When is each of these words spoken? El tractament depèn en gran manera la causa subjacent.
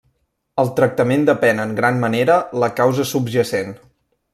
El 0.63 0.71
tractament 0.79 1.27
depèn 1.29 1.63
en 1.67 1.77
gran 1.83 2.03
manera 2.07 2.41
la 2.65 2.75
causa 2.83 3.11
subjacent. 3.15 3.75